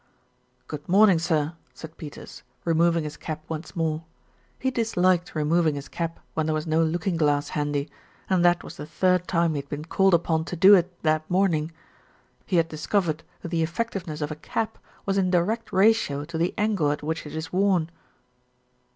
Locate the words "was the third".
8.63-9.27